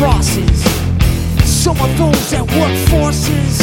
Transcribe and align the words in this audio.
crosses. 0.00 0.64
Some 1.44 1.78
of 1.78 1.98
those 1.98 2.30
that 2.30 2.46
work 2.56 2.76
forces 2.88 3.60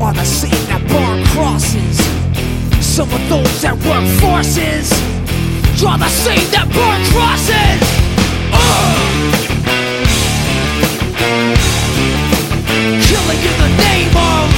are 0.00 0.14
the 0.14 0.24
same 0.24 0.64
that 0.72 0.80
burn 0.88 1.22
crosses. 1.36 1.98
Some 2.80 3.12
of 3.12 3.20
those 3.28 3.60
that 3.60 3.76
work 3.84 4.06
forces 4.24 4.88
draw 5.76 5.98
the 5.98 6.08
same 6.08 6.48
that 6.56 6.66
burn 6.72 7.00
crosses. 7.12 7.80
Ugh. 8.56 8.96
Killing 13.04 13.42
in 13.50 13.56
the 13.64 13.72
name 13.84 14.16
of 14.16 14.48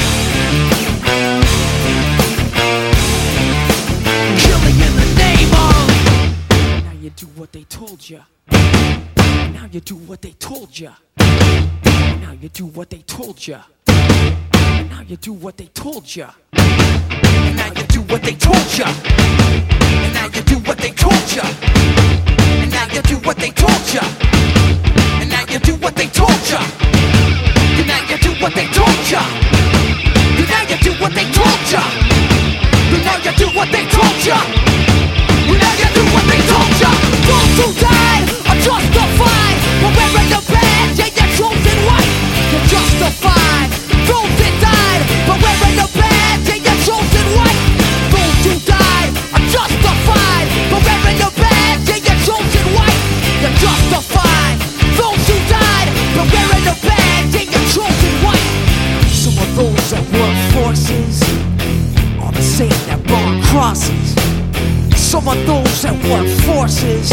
Killing 4.39 4.79
in 4.87 4.93
the 5.03 5.09
name 5.19 5.53
of 5.67 5.85
Now 6.85 6.95
you 7.03 7.11
do 7.11 7.27
what 7.35 7.51
they 7.51 7.65
told 7.65 8.09
you. 8.09 8.23
Now 9.55 9.69
you 9.71 9.81
do 9.81 9.97
what 9.97 10.23
they 10.23 10.33
told 10.33 10.79
you. 10.79 10.91
Now 11.19 12.33
you 12.41 12.49
do 12.49 12.67
what 12.67 12.91
they 12.91 12.99
told 12.99 13.47
you. 13.47 13.59
Now 13.87 15.03
you 15.07 15.17
do 15.17 15.33
what 15.33 15.57
they 15.57 15.67
told 15.67 16.15
you. 16.17 16.27
Now 16.53 17.73
you 17.77 17.83
do 17.89 18.01
what 18.03 18.23
they 18.23 18.35
told 18.35 18.79
you. 18.79 18.85
Now 20.15 20.27
you 20.35 20.43
do 20.43 20.59
what 20.61 20.79
they 20.79 20.91
told 20.93 21.33
you. 21.33 21.43
And 21.43 22.73
now 22.73 22.87
you 22.95 23.03
do 23.03 23.17
what 23.27 23.37
they 23.37 23.51
told 23.51 23.93
you. 23.95 24.01
And 25.21 25.31
now 25.31 25.45
you 25.53 25.59
do 25.61 25.75
what 25.77 25.95
they 25.97 26.07
told 26.07 26.37
you. 26.49 26.57
And 27.61 27.87
now 27.87 28.03
you 28.09 28.17
do 28.19 28.33
what 28.41 28.55
they 28.55 28.67
told 28.69 29.11
you. 29.11 29.19
And 30.39 30.49
now 30.49 30.63
you 30.71 30.77
do 30.79 30.93
what 31.01 31.15
they 31.15 31.27
told 31.33 31.71
you. 31.71 31.83
And 32.95 33.05
now 33.05 33.17
you 33.25 33.33
do 33.37 33.47
what 33.57 33.69
they 33.73 33.85
told 33.91 34.17
you. 34.25 34.39
And 35.49 35.61
now 35.61 35.75
you 35.77 35.89
do 35.95 36.05
what 36.15 36.27
they 36.31 36.41
told 36.47 36.67
who 37.57 37.73
died 37.81 38.29
are 38.31 38.46
justified 38.67 39.57
wearing 39.95 40.29
the 40.35 40.41
chosen 41.39 41.79
white. 41.87 42.11
You're 42.51 42.67
justified. 42.67 43.71
Those 44.11 44.31
died 44.59 45.03
wearing 45.31 45.77
the 46.67 46.75
chosen 46.83 47.27
white. 47.39 47.61
Those 48.11 48.43
who 48.43 48.55
died 48.67 49.11
are 49.39 49.47
justified 49.55 50.47
wearing 50.83 51.19
the 51.23 52.15
chosen 52.27 52.67
white. 52.75 53.01
You're 53.39 53.59
justified. 53.63 54.59
Those 54.99 55.23
who 55.31 55.37
died 55.47 55.89
wearing 56.35 56.65
the 56.67 57.63
chosen 57.71 58.15
white. 58.27 58.51
Some 59.07 59.39
of 59.39 59.49
those 59.55 59.87
that 59.95 60.05
work 60.11 60.39
forces 60.59 61.23
are 62.19 62.33
the 62.33 62.43
same 62.43 62.81
that 62.91 63.01
crosses. 63.47 64.09
Some 64.99 65.29
of 65.29 65.39
those 65.47 65.83
that 65.83 65.95
work 66.11 66.27
forces 66.43 67.13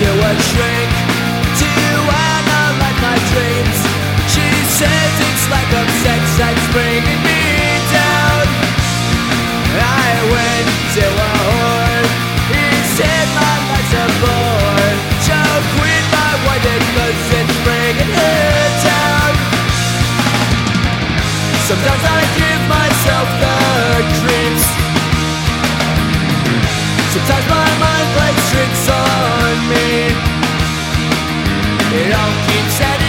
to 0.00 0.08
a 0.08 0.32
shrink 0.48 0.90
to 1.60 1.68
analyze 1.68 3.00
my 3.04 3.16
dreams. 3.36 3.78
She 4.32 4.48
says 4.80 5.12
it's 5.28 5.44
like 5.52 5.70
a 5.76 5.84
sex 6.00 6.56
bringing 6.72 7.20
me 7.20 7.42
down. 7.92 8.48
I 9.76 10.08
went 10.32 10.68
to 10.96 11.04
a 11.04 11.32
whore. 11.44 12.04
He 12.48 12.64
said 12.96 13.26
my 13.36 13.54
life's 13.68 13.92
a 14.00 14.06
bore. 14.24 14.92
So 15.20 15.36
quit 15.76 16.04
my 16.16 16.32
cause 16.48 17.28
it's 17.36 17.56
bringing 17.60 18.12
down. 18.88 19.32
Sometimes 21.68 22.04
I 22.08 22.20
give 22.40 22.62
myself 22.72 23.28
the 23.44 23.56
creeps. 24.16 24.66
Sometimes 27.12 27.46
my 27.52 27.68
mind 27.84 28.08
plays 28.16 28.40
tricks 28.48 28.88
on 28.88 29.09
me. 29.68 30.14
It 32.00 32.12
all 32.14 32.34
keeps 32.46 32.99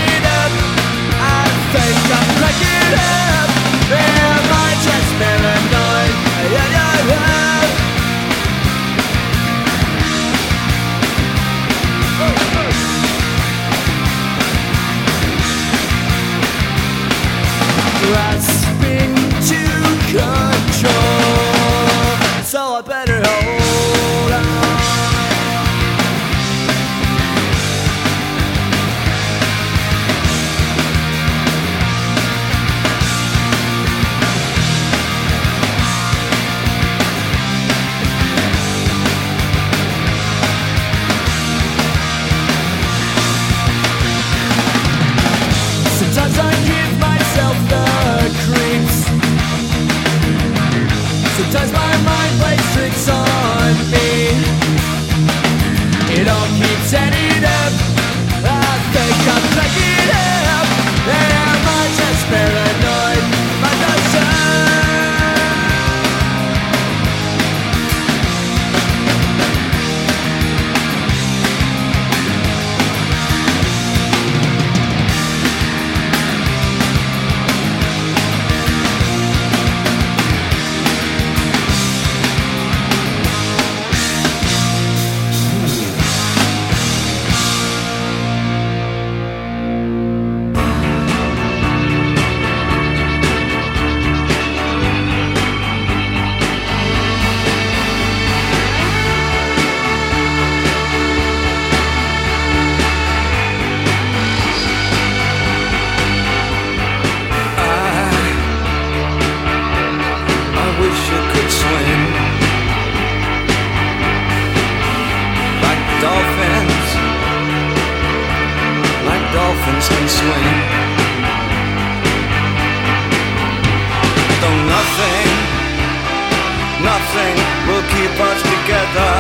will 127.68 127.86
keep 127.96 128.16
us 128.30 128.40
together. 128.54 129.12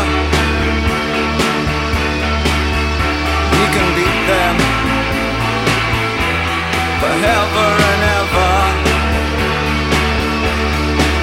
We 3.58 3.66
can 3.76 3.88
beat 3.98 4.20
them 4.32 4.56
forever 7.02 7.68
and 7.92 8.02
ever. 8.20 8.54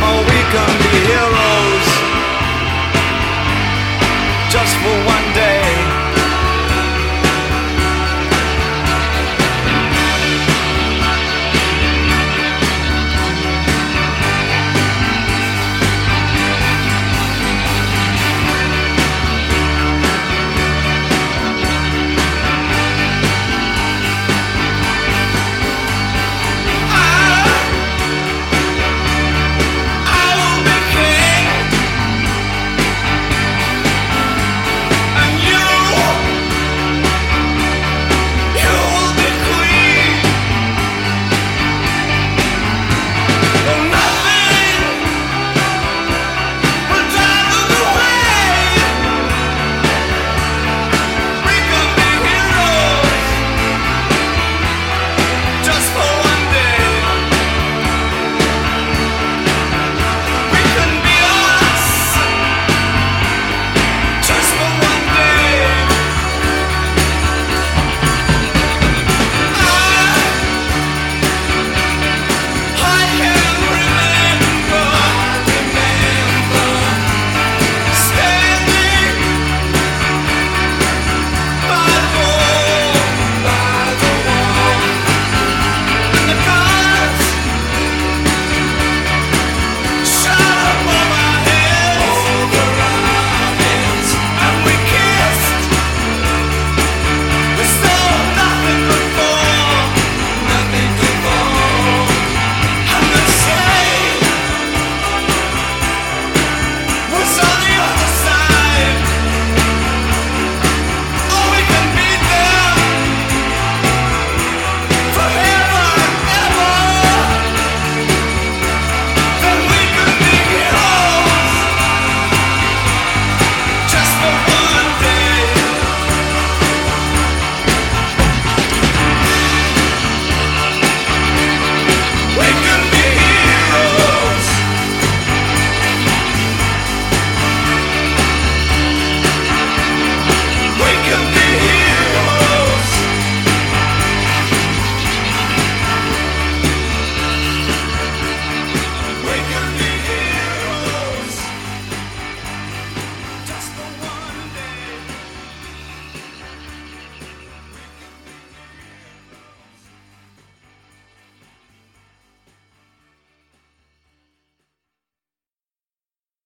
Oh, 0.07 0.21
we 0.33 0.41
can 0.55 0.73
be 0.85 0.95
heroes 1.11 1.89
just 4.51 4.75
for 4.83 4.97
one. 5.13 5.18